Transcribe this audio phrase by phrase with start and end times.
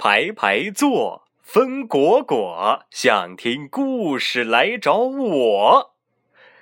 [0.00, 5.96] 排排坐，分果果，想听故事来找我。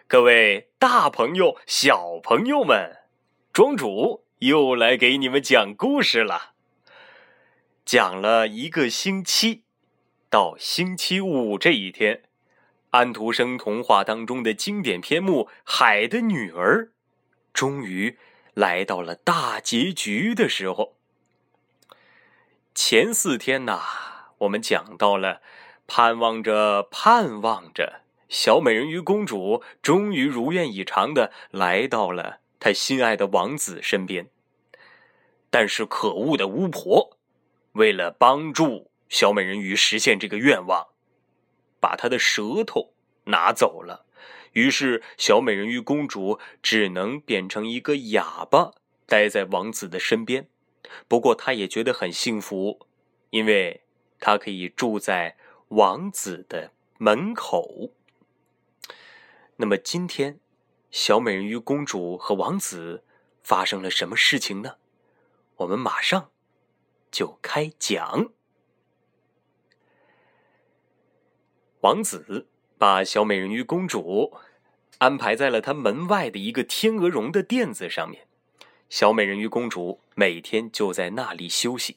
[0.09, 2.97] 各位大朋友、小朋友们，
[3.53, 6.53] 庄主又来给你们讲故事了。
[7.85, 9.65] 讲了一个星期，
[10.31, 12.23] 到星期五这一天，
[12.89, 16.85] 安徒生童话当中的经典篇目《海的女儿》，
[17.53, 18.17] 终于
[18.55, 20.96] 来到了大结局的时候。
[22.77, 23.81] 前四天呐，
[24.37, 25.41] 我们讲到了，
[25.87, 34.29] 盼望着盼望着，小美人鱼公主终于如愿以偿的来到了她心爱的王子身边。
[35.49, 37.17] 但是可恶的巫婆，
[37.73, 40.89] 为了帮助小美人鱼实现这个愿望，
[41.81, 42.93] 把她的舌头
[43.25, 44.05] 拿走了。
[44.53, 48.73] 于是小美人鱼公主只能变成一个哑巴，
[49.07, 50.49] 待在王子的身边。
[51.09, 52.87] 不过，他也觉得很幸福，
[53.31, 53.83] 因为
[54.19, 55.37] 他可以住在
[55.69, 57.93] 王子的门口。
[59.57, 60.41] 那么，今天
[60.91, 63.05] 小美人鱼公主和王子
[63.43, 64.77] 发生了什么事情呢？
[65.57, 66.31] 我们马上
[67.11, 68.31] 就开讲。
[71.81, 74.37] 王子把小美人鱼公主
[74.99, 78.27] 安排在了他门外的一个天鹅绒的垫子上面。
[78.89, 81.97] 小美人鱼公主每天就在那里休息。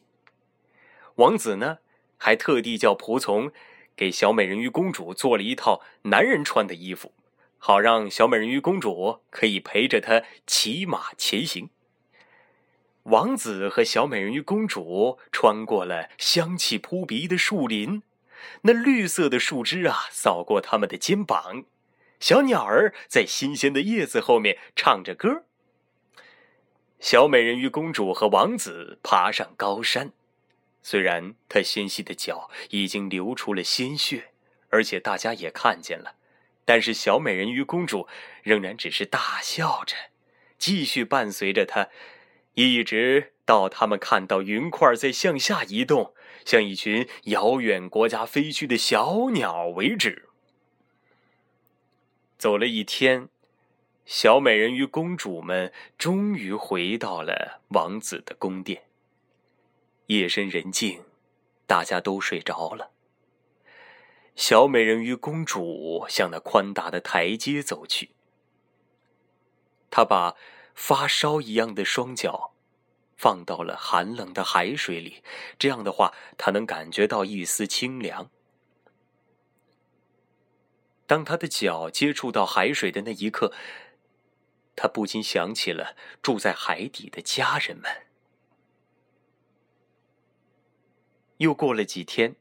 [1.16, 1.80] 王子呢，
[2.18, 3.52] 还特地叫仆从
[3.96, 7.14] 给小美人鱼公主做了一套男人穿的衣服，
[7.58, 11.70] 好让小美人鱼公主可以陪着他骑马前行。
[13.04, 18.04] 王子和小美人鱼公主穿过了香气扑鼻的树林，
[18.62, 21.66] 那绿色的树枝啊，扫过他们的肩膀，
[22.20, 25.46] 小鸟儿在新鲜的叶子后面唱着歌。
[27.00, 30.12] 小美人鱼公主和王子爬上高山，
[30.84, 34.32] 虽然她纤细的脚已经流出了鲜血，
[34.70, 36.16] 而且大家也看见了，
[36.66, 38.06] 但是小美人鱼公主
[38.44, 39.96] 仍然只是大笑着，
[40.58, 41.88] 继续伴随着她，
[42.56, 50.28] 一直到他们看到云块在向下移动，像一群遥远国家飞去的小鸟为止。
[52.38, 53.30] 走了一天。
[54.10, 58.86] 小美人鱼公主们终于回到了王子的宫殿。
[60.08, 61.04] 夜深人静，
[61.68, 62.90] 大家都睡着了。
[64.36, 68.10] 小美人鱼公主向那宽大的台阶走去。
[69.92, 70.36] 她把
[70.74, 72.56] 发烧一样的双脚
[73.16, 75.22] 放到了寒冷的海水里，
[75.60, 78.32] 这样的话，她能感觉到一丝清凉。
[81.06, 83.54] 当她的脚接触到海水的那一刻，
[84.82, 88.08] 他不禁想起了住在海底的家人们。
[91.40, 92.38] 又过了几天，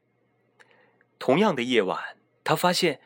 [1.18, 3.00] 同样的夜晚，他发现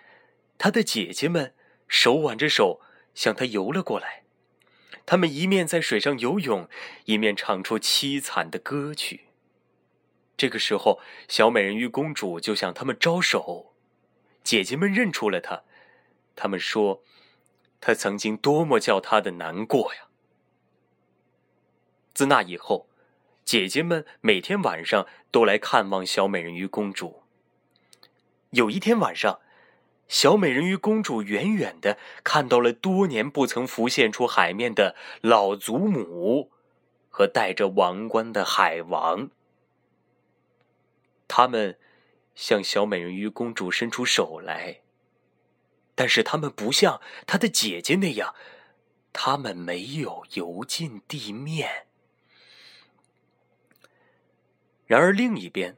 [0.59, 1.55] 他的姐姐们
[1.89, 2.83] 手挽着手
[3.15, 4.25] 向他游了过来。
[5.07, 6.69] 他们一面在水上游泳，
[7.07, 9.29] 一面唱出凄惨的歌曲。
[10.37, 13.75] 这个时候，小美人鱼公主就向他们招手，
[14.45, 15.63] 姐姐们认出了她，
[16.37, 17.03] 他们说。
[17.85, 20.03] 他曾经多么叫他的难过呀！
[22.15, 22.87] 自那以后，
[23.45, 27.25] 姐姐们每天晚上都来看望小美人鱼公主。
[28.51, 29.41] 有一天晚上，
[30.07, 36.53] 小美人鱼公主远远的看到了多年不曾浮现出海面的老祖母
[37.11, 39.31] 和戴着王冠的海王。
[41.27, 41.77] 他们
[42.37, 44.83] 向小美人鱼公主伸出手来。
[45.95, 48.35] 但是他们不像他的姐姐那样，
[49.13, 51.87] 他们没有游进地面。
[54.87, 55.77] 然而另一边，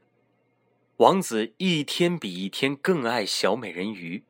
[0.99, 4.25] 王子一天比一天更爱小美人鱼，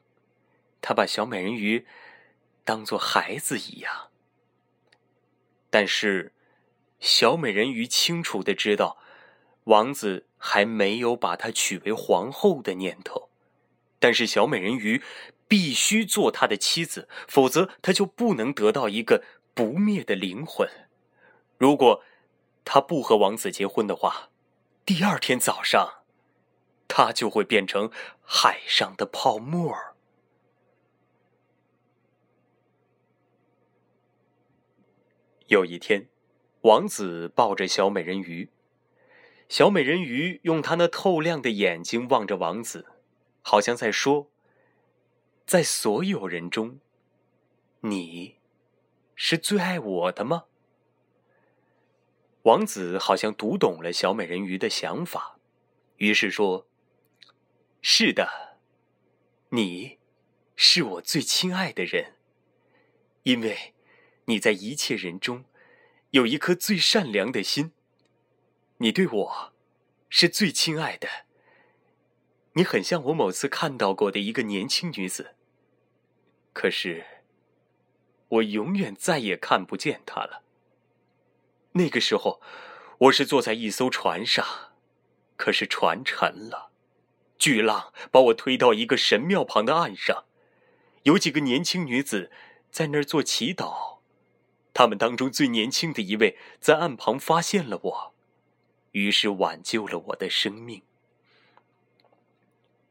[0.81, 1.87] 他把小美人鱼
[2.65, 4.09] 当做孩子一样。
[5.69, 6.33] 但是，
[6.99, 8.97] 小美人鱼清楚的知道，
[9.65, 13.29] 王子还没有把她娶为皇后的念头。
[13.99, 15.03] 但是小美人鱼。
[15.47, 19.23] 必须做他的妻子，否则他就不能得到一个
[19.55, 20.69] 不灭的灵魂。
[21.59, 22.03] 如果
[22.65, 24.31] 他不和王子结婚的话，
[24.85, 26.03] 第二天早上，
[26.89, 27.91] 他就会变成
[28.23, 29.75] 海上的泡沫。
[35.49, 36.09] 有一天，
[36.63, 38.51] 王子抱着小美人鱼，
[39.49, 42.87] 小美人鱼用她那透亮的眼睛望着王子，
[43.43, 44.31] 好像在说。
[45.47, 46.81] 在所有人中，
[47.81, 48.37] 你
[49.15, 50.45] 是最爱我的吗？
[52.45, 55.39] 王子好像读懂了小美人鱼的想法，
[55.97, 56.67] 于是说
[57.83, 58.57] ：“是的，
[59.51, 59.99] 你
[60.57, 62.15] 是我最亲爱的人，
[63.25, 63.75] 因为
[64.25, 65.45] 你在一切人中
[66.11, 67.73] 有一颗最善良的心。
[68.79, 69.53] 你对我
[70.09, 71.09] 是最亲爱的。
[72.57, 75.34] 你很像我某次看到过的一个年轻女子，
[76.55, 77.05] 可是
[78.29, 80.43] 我永远再也看不见她了。
[81.73, 82.41] 那个时候，
[82.97, 84.47] 我是坐在一艘船上。”
[85.37, 86.71] 可是船沉了，
[87.37, 90.27] 巨浪把我推到一个神庙旁的岸上，
[91.03, 92.31] 有几个年轻女子
[92.71, 93.99] 在那儿做祈祷，
[94.73, 98.15] 她们当中最年轻的一位在岸旁发现了我，
[98.93, 100.83] 于是挽救了我的生命。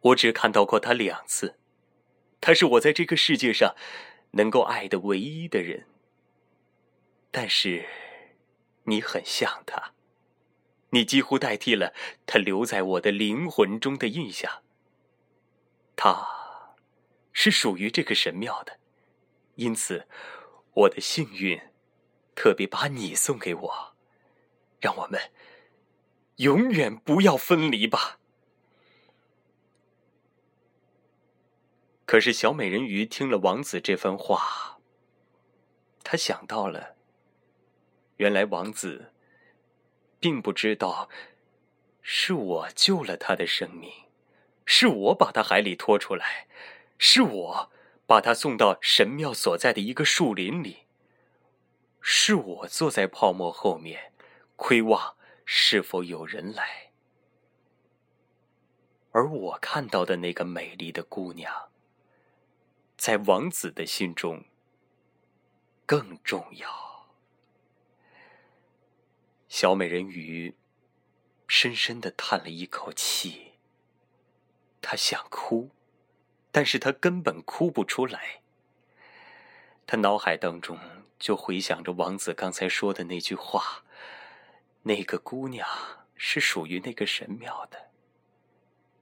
[0.01, 1.55] 我只看到过他两次，
[2.45, 3.73] 他是我在这个世界上
[4.31, 5.87] 能够爱的唯一的人。
[7.31, 7.85] 但是，
[8.83, 9.93] 你很像他。
[10.89, 11.93] 你几乎代替了
[12.25, 14.61] 他留在我的灵魂中的印象。
[15.95, 16.75] 他，
[17.31, 18.77] 是属于这个神庙的，
[19.55, 20.05] 因此，
[20.73, 21.61] 我的幸运，
[22.35, 23.95] 特别把你送给我，
[24.81, 25.31] 让我们
[26.35, 28.19] 永远不要分离吧。
[32.05, 34.79] 可是小美人鱼听了王子这番话，
[36.03, 36.95] 她想到了，
[38.17, 39.09] 原来王子。
[40.23, 41.09] 并不知道，
[42.01, 43.91] 是我救了他的生命，
[44.65, 46.47] 是我把他海里拖出来，
[46.97, 47.71] 是我
[48.05, 50.85] 把他送到神庙所在的一个树林里，
[51.99, 54.13] 是我坐在泡沫后面，
[54.55, 56.93] 窥望是否有人来，
[59.11, 61.69] 而我看到的那个美丽的姑娘，
[63.03, 64.45] 在王子的心中
[65.85, 67.09] 更重要。
[69.49, 70.55] 小美人鱼
[71.45, 73.55] 深深的叹了一口气。
[74.81, 75.71] 她想哭，
[76.49, 78.41] 但是她根本哭不出来。
[79.85, 80.79] 她脑海当中
[81.19, 83.83] 就回想着王子刚才说的那句话
[84.83, 85.67] ：“那个姑娘
[86.15, 87.89] 是属于那个神庙的，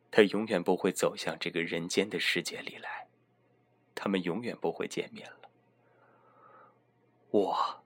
[0.09, 3.05] 她永远不会走向这个人间的世界里来，
[4.01, 5.49] 他们永远不会见面了。
[7.29, 7.83] 我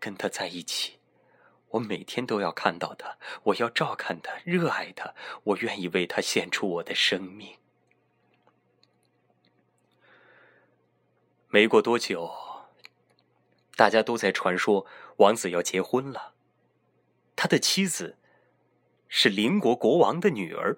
[0.00, 0.98] 跟他在一起。”
[1.72, 7.56] 我每天都要看到他，我要照看他，热爱他，我愿意为他献出我的生命。
[11.48, 12.30] 没过多久，
[13.74, 14.86] 大家都在传说
[15.16, 16.34] 王子要结婚了。
[17.34, 18.18] 他的妻子
[19.08, 20.76] 是邻国国王的女儿。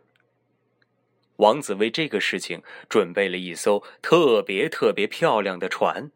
[1.37, 6.11] 王子为这个事情准备了一艘特别特别漂亮的船。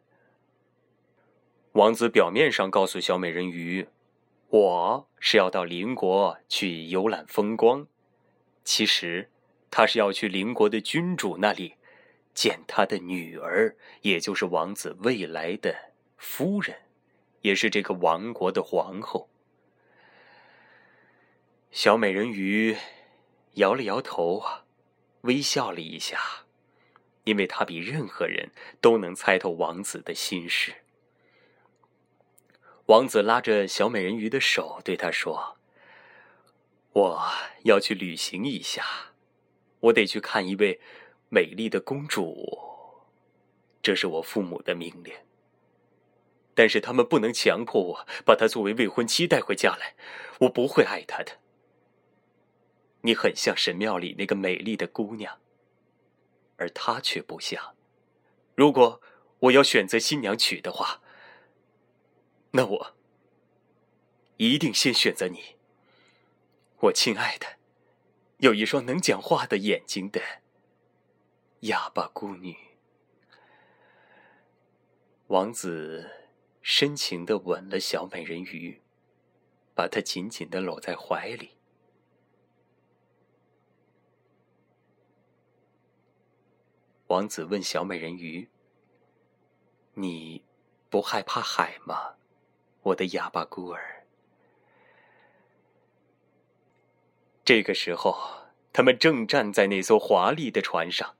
[1.73, 3.87] 王子表面上告诉小美人鱼。
[4.49, 7.85] 我是要到邻国去游览风光，
[8.63, 9.29] 其实
[9.69, 11.75] 他是要去邻国的君主那里
[12.33, 15.75] 见他的女儿，也就是王子未来的
[16.17, 16.75] 夫人，
[17.41, 19.29] 也是这个王国的皇后。
[21.69, 22.75] 小美人鱼
[23.53, 24.65] 摇了摇头啊，
[25.21, 26.19] 微笑了一下，
[27.23, 30.75] 因为她比任何人都能猜透王子的心事。
[32.85, 35.57] 王子拉着小美人鱼的手，对她说
[36.93, 37.21] ：“我
[37.63, 38.83] 要去旅行一下，
[39.79, 40.79] 我得去看一位
[41.29, 42.57] 美丽的公主。
[43.81, 45.13] 这是我父母的命令。
[46.55, 49.95] 但是他们不能强迫我把她作为未婚妻带回家来，
[50.39, 51.37] 我不会爱她的。
[53.01, 55.39] 你很像神庙里那个美丽的姑娘，
[56.57, 57.75] 而她却不像。
[58.55, 59.01] 如果
[59.39, 61.01] 我要选择新娘娶的话。”
[62.51, 62.95] 那我
[64.37, 65.55] 一定先选择你，
[66.79, 67.45] 我亲爱的，
[68.39, 70.19] 有一双能讲话的眼睛的
[71.59, 72.57] 哑巴孤女。
[75.27, 76.09] 王子
[76.63, 78.81] 深情的吻了小美人鱼，
[79.75, 81.58] 把她紧紧的搂在怀里。
[87.09, 88.47] 王子问小美人鱼
[89.95, 90.43] ：“你
[90.91, 92.13] 不害怕海吗？”
[92.83, 94.05] 我的哑巴孤儿。
[97.43, 98.15] 这个时候，
[98.71, 101.15] 他们正站在那艘华丽的船上，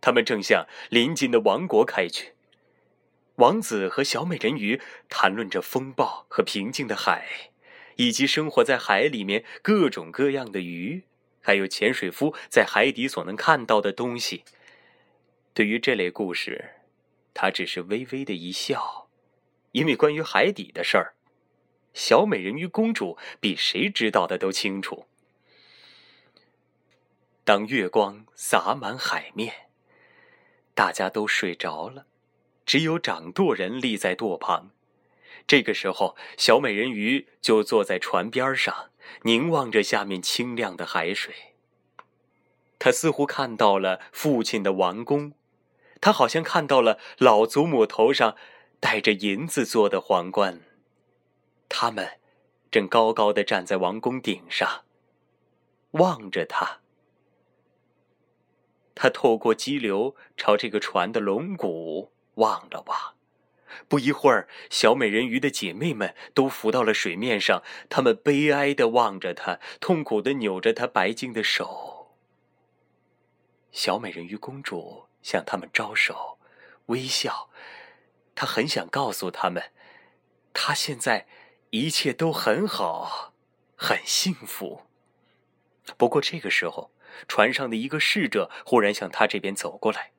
[0.00, 2.32] 他们正向临近的王国开去。
[3.34, 7.50] 王子和小美人鱼谈论着风暴和平静的海，
[7.96, 11.04] 以及生活在海里面各种各样的鱼，
[11.42, 14.42] 还有潜水夫在海底所能看到的东西。
[15.56, 16.72] 对于这类故事，
[17.32, 19.08] 他只是微微的一笑。
[19.72, 21.14] 因为关于海底的事儿，
[21.94, 25.06] 小美人鱼公主比谁知道的都清楚。
[27.42, 29.70] 当月光洒满海面，
[30.74, 32.04] 大家都睡着了，
[32.66, 34.72] 只有掌舵人立在舵旁。
[35.46, 38.90] 这个时候，小美人鱼就坐在船边上，
[39.22, 41.34] 凝望着下面清亮的海水。
[42.78, 45.32] 他似乎看到了父亲的王宫，
[46.00, 48.36] 他好像看到了老祖母头上
[48.80, 50.60] 戴着银子做的皇冠。
[51.68, 52.20] 他们
[52.70, 54.84] 正高高的站在王宫顶上，
[55.92, 56.80] 望着他。
[58.94, 63.14] 他透过激流朝这个船的龙骨望了望。
[63.88, 72.14] 不一会儿，小美人鱼的姐妹们都浮到了水面上，她们悲哀的望着他，痛苦的扭着他白净的手。
[73.70, 76.38] 小美人鱼公主向他们招手，
[76.86, 77.50] 微笑。
[78.36, 79.72] 他很想告诉他们，
[80.54, 81.26] 他现在
[81.70, 83.34] 一切都很好，
[83.74, 84.82] 很幸福。
[85.96, 86.92] 不过这个时候，
[87.26, 90.12] 船上的一个侍者忽然向他这边走过来，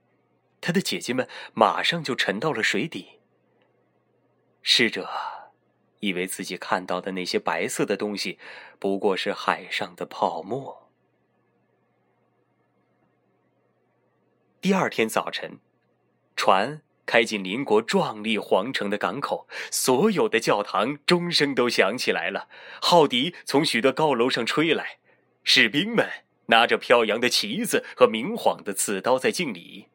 [0.59, 3.21] 他的姐姐们马上就沉到了水底。
[4.61, 5.09] 侍者
[6.01, 8.37] 以为自己看到的那些白色的东西，
[8.77, 10.86] 不过是海上的泡沫。
[14.67, 15.59] 第二天早晨，
[16.35, 22.49] 船开进邻国壮丽皇城的港口，所有的教堂钟声都响起来了，
[22.81, 24.97] 号笛从许多高楼上吹来，
[25.41, 26.05] 士兵们
[26.47, 29.87] 拿着飘扬的旗子和明晃的刺刀在敬礼。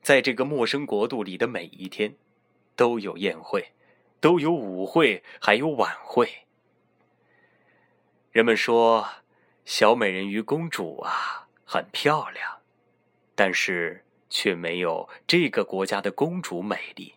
[0.00, 2.16] 在这个陌生国度里的每一天，
[2.74, 3.72] 都有宴会，
[4.20, 6.46] 都有舞会，还有晚会。
[8.32, 9.06] 人们说，
[9.66, 11.43] 小美人鱼公主啊
[11.74, 12.60] 很漂亮，
[13.34, 17.16] 但是却没有这个国家的公主美丽。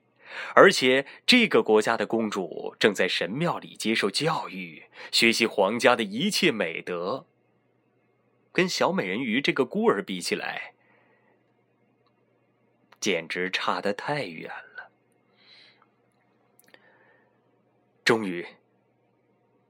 [0.56, 7.28] 而且，这个国家的公主正在神庙里接受教育，学习皇家的一切美德。
[8.52, 10.74] 跟小美人鱼这个孤儿比起来，
[13.00, 14.90] 简直差得太远了。
[18.04, 18.44] 终于，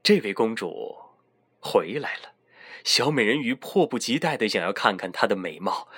[0.02, 0.96] 这位公主
[1.60, 2.37] 回来了。
[2.88, 5.88] 小美人鱼迫不及待的想要看看她的美貌。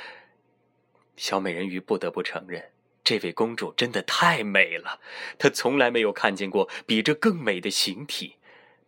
[1.17, 2.73] 小美人鱼不得不承认，
[3.05, 4.99] 这位公主真的太美了。
[5.39, 8.39] 她从来没有看见过比这更美的形体。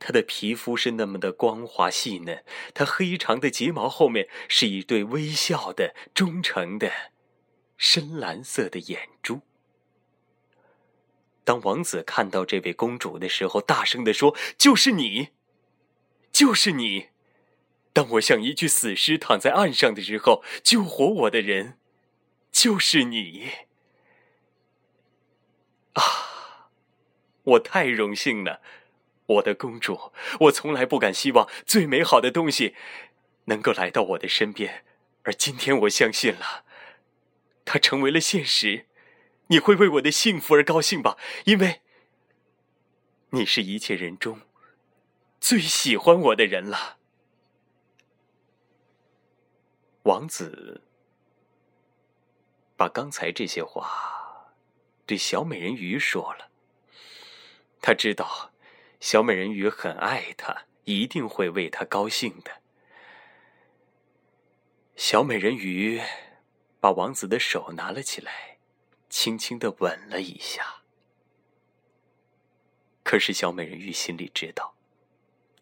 [0.00, 2.42] 她的皮肤是那么的光滑细嫩，
[2.75, 6.90] 她黑长的睫毛后面是一对微笑的、忠诚的。
[7.76, 9.42] 深蓝色的眼珠。
[11.44, 15.28] 当王子看到这位公主的时候，大声的说：“就是你，
[16.32, 17.12] 就是你！
[17.92, 21.78] 当我像一具死尸躺在岸上的时候，救活我的人，
[22.50, 23.50] 就是你！
[25.92, 26.70] 啊，
[27.42, 28.62] 我太荣幸了，
[29.26, 30.12] 我的公主！
[30.40, 32.75] 我从来不敢希望最美好的东西
[33.44, 34.84] 能够来到我的身边，
[35.25, 36.64] 而今天我相信了。”
[37.64, 38.87] 它成为了现实，
[39.49, 41.16] 你会为我的幸福而高兴吧？
[41.44, 41.80] 因为
[43.30, 44.40] 你是一切人中
[45.40, 46.99] 最喜欢我的人了。
[50.02, 50.82] 王子
[52.76, 54.54] 把刚才这些话
[55.06, 56.50] 对小美人鱼说了。
[57.80, 58.52] 他知道
[59.00, 62.62] 小美人鱼很爱他，一定会为他高兴的。
[64.97, 66.00] 小美人鱼。
[66.82, 68.59] 把王子的手拿了起来，
[69.09, 70.82] 轻轻的吻了一下。
[73.04, 74.75] 可是小美人鱼心里知道，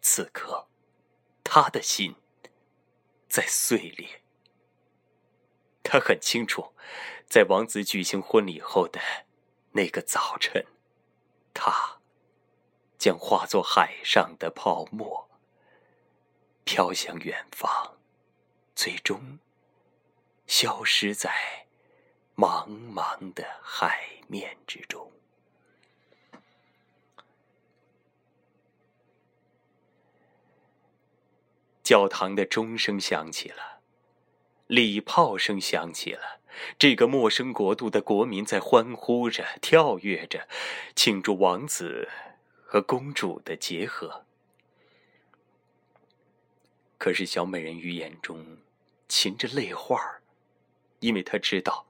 [0.01, 0.67] 此刻，
[1.43, 2.15] 她的心
[3.29, 4.20] 在碎裂。
[5.83, 6.73] 他很清楚，
[7.27, 8.99] 在王子举行婚礼后的
[9.71, 10.65] 那个早晨，
[11.53, 11.99] 他
[12.97, 15.29] 将化作海上的泡沫，
[16.63, 17.97] 飘向远方，
[18.75, 19.39] 最终。
[20.47, 21.67] 消失在
[22.35, 25.09] 茫茫的海面之中。
[31.81, 33.70] 教堂的钟声响起了，
[34.71, 36.39] 礼炮声响起了，
[36.79, 40.47] 这个陌生国度的国民在欢呼着、跳跃着，
[40.95, 42.07] 庆祝王子
[42.63, 44.23] 和公主的结合。
[46.97, 48.59] 可是小美人鱼眼中
[49.09, 49.99] 噙着泪花。
[51.01, 51.85] 因为她知道，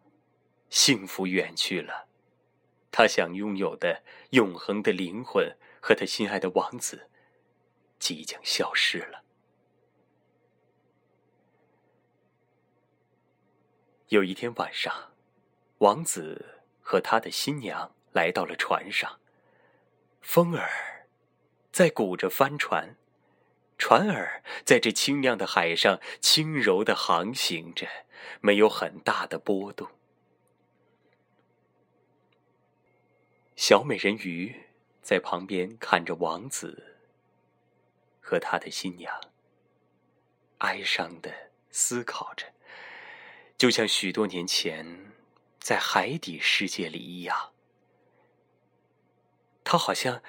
[0.71, 2.07] 幸福远去了，
[2.91, 7.07] 她想拥有的永恒的灵魂和她心爱的王子，
[7.99, 9.20] 即将消失了。
[14.11, 15.13] 有一天晚上，
[15.77, 19.21] 王子和他的新娘来到了船上，
[20.19, 21.07] 风儿
[21.71, 22.97] 在鼓着帆船，
[23.77, 27.87] 船儿在这清亮的海上轻柔的航行着，
[28.41, 29.87] 没有很大的波动。
[33.55, 34.53] 小美人鱼
[35.01, 36.97] 在旁边看着王子
[38.19, 39.21] 和他的新娘，
[40.57, 41.31] 哀伤的
[41.69, 42.47] 思考着，
[43.61, 45.13] 就像许多年前
[45.59, 47.51] 在海底世界里一样。
[49.63, 50.23] 他好像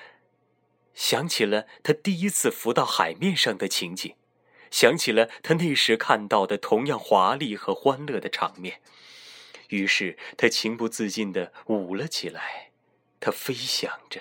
[0.92, 4.16] 想起了他第一次浮到海面上的情景，
[4.70, 8.82] 想起了他那时看到的同样华丽和欢乐的场面，
[9.70, 12.72] 于是他情不自禁的舞了起来。
[13.18, 14.20] 他飞翔着，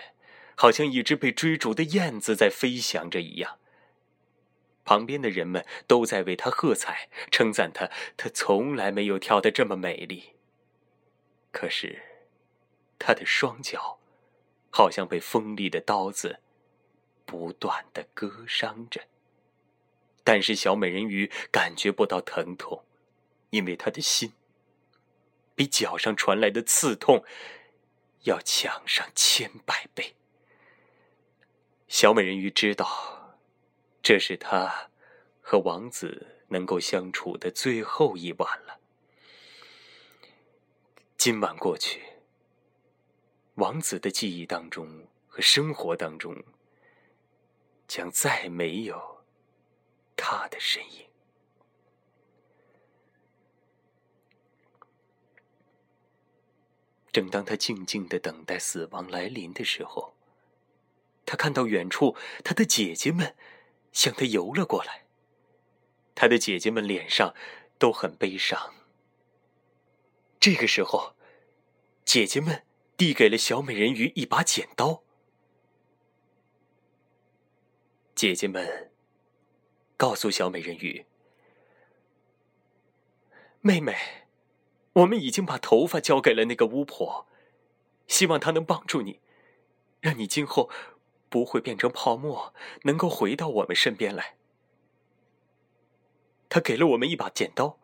[0.56, 3.60] 好像一只被追逐的燕子在飞翔着一样。
[4.84, 10.34] 旁边的人们都在为他喝彩，称赞他，他从来没有跳得这么美丽。
[11.52, 12.02] 可是，
[13.00, 14.00] 他的双脚
[14.70, 16.40] 好像被锋利的刀子
[17.26, 19.02] 不断的割伤着。
[20.24, 22.84] 但是小美人鱼感觉不到疼痛，
[23.50, 24.34] 因为她的心
[25.56, 27.24] 比脚上传来的刺痛。
[28.26, 30.14] 要强上千百倍。
[31.88, 33.21] 小美人鱼知道，
[34.02, 34.90] 这是她
[35.42, 38.80] 和王子能够相处的最后一晚了。
[41.18, 42.02] 今晚过去，
[43.56, 46.36] 王子的记忆当中和生活当中，
[47.88, 49.24] 将再没有
[50.16, 51.06] 他的身影。
[57.12, 60.16] 正当他静静的等待死亡来临的时候，
[61.26, 63.36] 他看到远处他的姐姐们
[63.92, 65.06] 向他游了过来。
[66.16, 67.34] 他的姐姐们脸上
[67.78, 68.74] 都很悲伤。
[70.40, 71.16] 这个时候，
[72.06, 72.64] 姐姐们
[72.98, 75.04] 递给了小美人鱼一把剪刀。
[78.16, 78.92] 姐姐们
[79.98, 81.06] 告诉小美人鱼
[83.62, 83.96] ：“妹妹。”
[84.96, 87.26] 我们已经把头发交给了那个巫婆，
[88.08, 89.22] 希望她能帮助你，
[90.02, 90.70] 让你今后
[91.32, 94.36] 不会变成泡沫，能够回到我们身边来。
[96.50, 97.80] 他给了我们一把剪刀，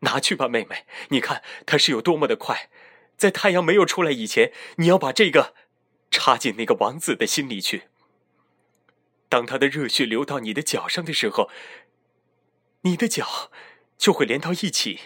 [0.00, 0.86] 拿去吧，妹妹。
[1.10, 2.70] 你看它是有多么的快，
[3.16, 5.54] 在太阳没有出来以前，你要把这个
[6.10, 7.84] 插进那个王子的心里去。
[9.28, 11.50] 当他的热血流到你的脚上的时候，
[12.80, 13.52] 你的脚
[13.98, 14.98] 就会连到一起。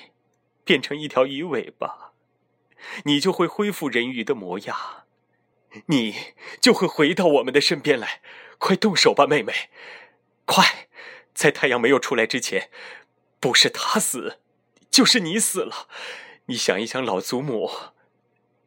[0.67, 2.15] 变成一条鱼尾巴，
[3.05, 5.04] 你就会恢复人鱼的模样，
[5.87, 8.21] 你就会回到我们的身边来。
[8.59, 9.53] 快动手吧，妹妹！
[10.47, 10.89] 快，
[11.35, 12.71] 在太阳没有出来之前，
[13.41, 14.39] 不是他死，
[14.91, 15.89] 就是你死了。
[16.47, 17.71] 你想一想，老祖母，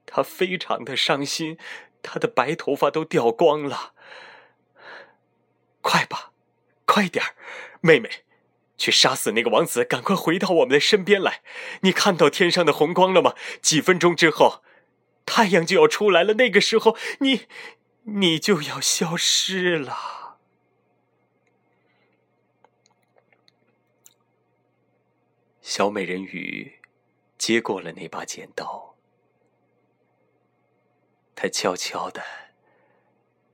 [0.06, 1.58] 她非常的伤心，
[2.04, 3.94] 她的白头发都掉光了。
[5.82, 6.32] 快吧，
[6.86, 7.36] 快点儿，
[7.82, 8.26] 妹妹！
[8.78, 11.42] 去杀死那个王子，赶快回到我们的身边来！
[11.82, 13.34] 你看到天上的红光了吗？
[13.62, 14.62] 几分钟之后，
[15.28, 16.36] 太阳就要出来了。
[16.36, 17.46] 那个时候，你，
[18.04, 20.40] 你就要消失了。
[25.62, 26.80] 小美人鱼
[27.38, 28.96] 接过了那把剪刀，
[31.36, 32.24] 她悄悄的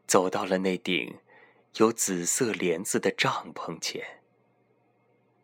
[0.06, 1.20] 走到了那顶
[1.78, 4.22] 有紫色帘子的帐篷前。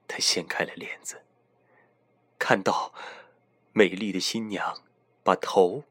[0.07, 1.23] 他掀开了帘子，
[2.37, 2.93] 看到
[3.73, 4.83] 美丽的新娘
[5.23, 5.83] 把头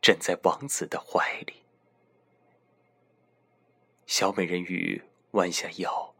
[0.00, 1.62] 枕在王子的怀里。
[4.06, 6.14] 小美人鱼弯下腰，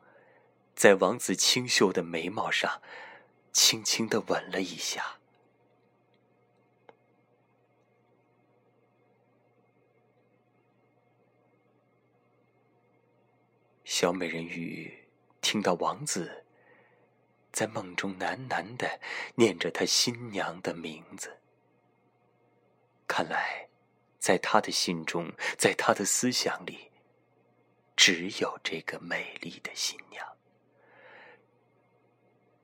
[0.74, 2.82] 在王子清秀的眉毛上
[3.52, 5.18] 轻轻的吻了一下。
[13.84, 15.08] 小美人鱼
[15.40, 16.42] 听到王子。
[17.52, 19.00] 在梦中喃喃的
[19.36, 21.38] 念着他新娘的名字。
[23.08, 23.65] 看来，
[24.26, 26.90] 在他的心中，在他的思想里，
[27.94, 30.36] 只有这个美丽的新娘。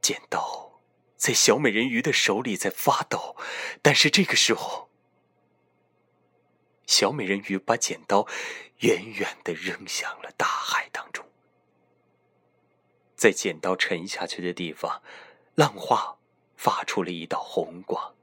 [0.01, 0.81] 剪刀
[1.16, 3.37] 在小美人鱼的手里在发抖，
[3.81, 4.90] 但是这个时候，
[6.85, 8.27] 小美人鱼把剪刀
[8.79, 11.25] 远远的扔向了大海当中。
[13.14, 15.01] 在剪刀沉下去的地方，
[15.55, 16.18] 浪花
[16.57, 18.16] 发出了一道红光。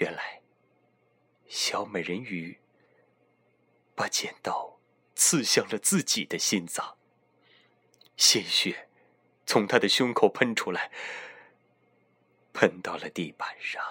[0.00, 0.40] 原来，
[1.46, 2.58] 小美人鱼
[3.94, 4.78] 把剪刀
[5.14, 6.96] 刺向了自己的心脏，
[8.16, 8.88] 鲜血
[9.44, 10.90] 从他的胸口喷出来，
[12.54, 13.84] 喷到了地板上，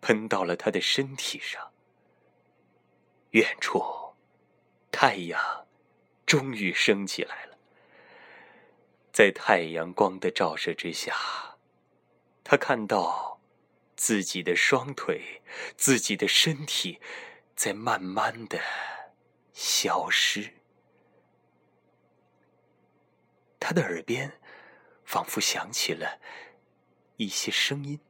[0.00, 1.72] 喷到了他的身体上。
[3.30, 4.14] 远处，
[4.90, 5.66] 太阳。
[6.24, 7.58] 终于升起来了。
[9.12, 11.14] 在太阳光的照射之下，
[12.42, 13.38] 他看到
[13.96, 15.42] 自己的双腿、
[15.76, 17.00] 自己的身体
[17.54, 18.60] 在慢慢的
[19.52, 20.54] 消失。
[23.60, 24.40] 他的耳边
[25.04, 26.20] 仿佛响起了
[27.16, 28.00] 一些声音，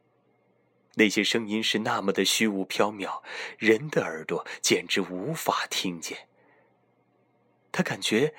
[0.95, 3.23] 那些声音是那么的虚无缥缈，
[3.59, 6.29] 人的耳朵简直无法听见。
[7.71, 8.35] 他感觉。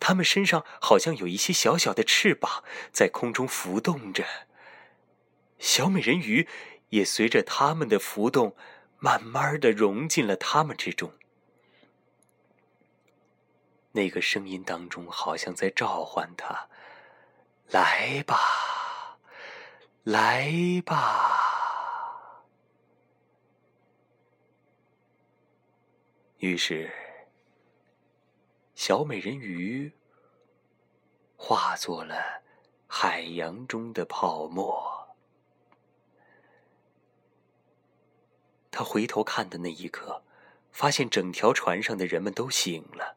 [0.00, 2.62] 他们身上好像有一些小小的翅膀
[2.92, 4.26] 在空中浮动着，
[5.64, 6.46] 小美人鱼
[6.90, 8.54] 也随着他们的浮动，
[8.98, 11.10] 慢慢的融进了他们之中。
[13.92, 16.68] 那个声音当中好像在召唤他
[17.72, 19.18] ：“来吧，
[20.02, 20.52] 来
[20.84, 22.44] 吧。”
[26.40, 26.92] 于是。
[28.74, 29.94] 小美人鱼
[31.36, 32.42] 化作了
[32.86, 34.93] 海洋中的泡沫。
[38.74, 40.24] 他回头看的那一刻，
[40.72, 43.16] 发现整条船上的人们都醒了。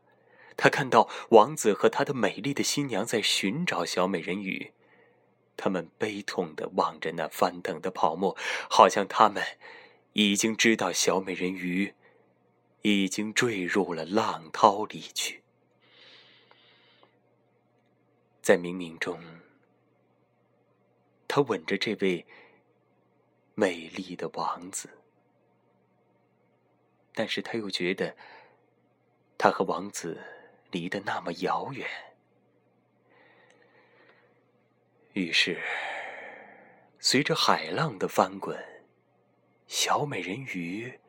[0.55, 4.71] 他看到王子和他的美丽的新娘在寻找小美人鱼，
[5.55, 8.37] 他们悲痛的望着那翻腾的泡沫，
[8.69, 9.43] 好像他们
[10.13, 11.95] 已经知道小美人鱼
[12.83, 15.41] 已经坠入了浪涛里去。
[18.43, 19.19] 在冥冥中，
[21.27, 22.27] 他吻着这位
[23.55, 24.89] 美丽的王子，
[27.19, 28.15] 但是他又觉得
[29.39, 30.21] 他和王子
[30.69, 31.89] 离得那么遥远，
[35.13, 35.59] 于是
[36.99, 38.55] 随着海浪的翻滚，
[39.65, 40.99] 小美人鱼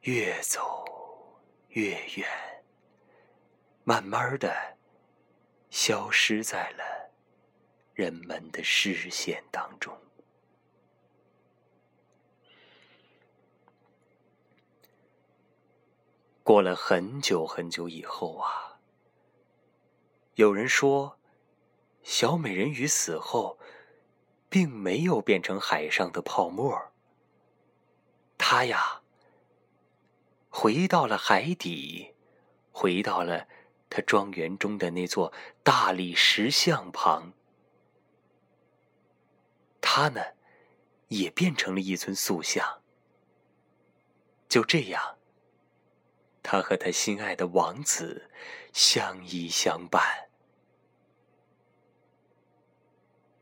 [0.00, 0.84] 越走
[1.68, 2.28] 越远，
[3.84, 4.76] 慢慢的。
[5.70, 7.12] 消失在了
[7.94, 9.96] 人们的视线当中。
[16.48, 18.80] 过了很久很久以后啊，
[20.36, 21.18] 有人说，
[22.02, 23.58] 小美人鱼死后，
[24.48, 26.90] 并没有变成海上的泡沫。
[28.38, 29.02] 她呀，
[30.48, 32.14] 回到了海底，
[32.72, 33.46] 回到了。
[33.90, 35.30] 他庄园中的那座
[35.62, 37.34] 大理石像旁，
[39.82, 40.22] 他呢，
[41.08, 42.80] 也变成了一尊塑像。
[44.48, 45.17] 就这样，
[46.50, 48.30] 他和他心爱的王子
[48.72, 50.30] 相依相伴。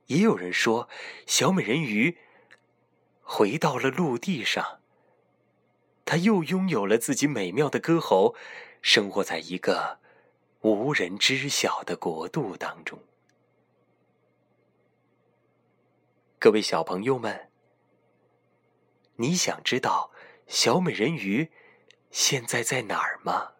[0.06, 0.88] 也有人说，
[1.24, 2.18] 小美人鱼
[3.22, 4.80] 回到了陆地上，
[6.04, 8.34] 她又拥有了自己美妙的歌喉，
[8.82, 10.00] 生活在一个。
[10.62, 12.98] 无人知晓的国度当中，
[16.40, 17.52] 各位小朋友们，
[19.14, 20.10] 你想知道
[20.48, 21.52] 小美人鱼
[22.18, 23.52] 现在在哪儿吗？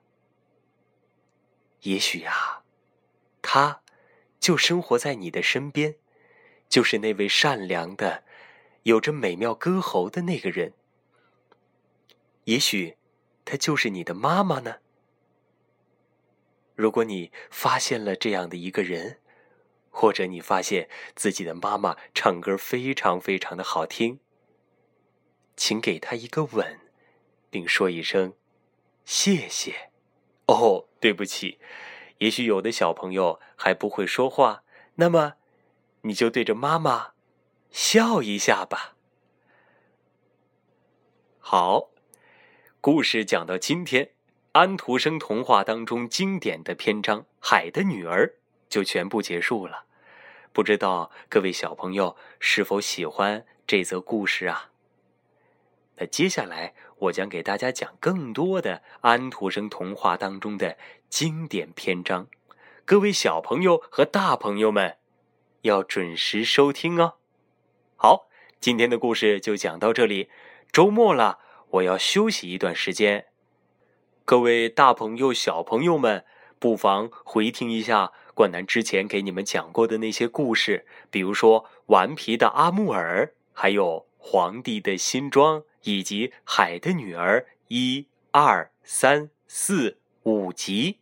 [1.82, 2.64] 也许啊，
[3.42, 3.82] 他
[4.40, 5.96] 就生活在你的身边，
[6.66, 8.24] 就是那位善良的、
[8.84, 10.72] 有着美妙歌喉的那个人。
[12.44, 12.96] 也许，
[13.44, 14.76] 他就是你的妈妈呢。
[16.74, 19.20] 如果你发现了这样的一个人，
[19.90, 24.18] 或者你发现自己的妈妈唱歌非常非常的好听，
[25.54, 26.80] 请给她一个吻，
[27.50, 28.32] 并说一声
[29.06, 29.90] 谢谢。
[30.46, 31.58] 哦，对不起，
[32.18, 34.64] 也许有的小朋友还不会说话，
[34.96, 35.34] 那么
[36.02, 37.12] 你就对着妈妈
[37.70, 38.96] 笑一下吧。
[41.38, 41.90] 好，
[42.80, 44.10] 故事讲到今天。
[44.52, 48.26] 安徒生童话当中经典的篇章《海的女儿》
[48.70, 49.84] 就全部结束了，
[50.50, 54.70] 不知道各位小朋友是否喜欢这则故事啊？
[55.96, 60.76] 那接下来我将给大家讲更多的安徒生童话当中的
[61.08, 62.26] 经典篇章，
[62.84, 64.96] 各位小朋友和大朋友们
[65.62, 67.14] 要准时收听哦。
[67.96, 68.28] 好，
[68.60, 70.30] 今天的故事就讲到这里，
[70.72, 71.38] 周末了，
[71.70, 73.26] 我要休息一段时间。
[74.24, 76.24] 各位大朋友、小朋友们，
[76.58, 90.98] 不妨回听一下冠南之前给你们讲过的那些故事，比如说《顽皮的阿木尔》，还有《皇帝的新装》，以及《海的女儿》一二三四五集。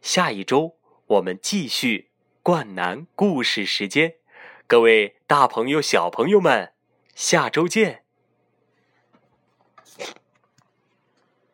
[0.00, 2.08] 下一周我们继续
[2.42, 4.14] 灌南故事时间，
[4.66, 6.72] 各位大朋友、小朋友们，
[7.14, 8.07] 下周见。